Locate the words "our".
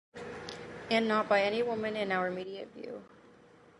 2.11-2.25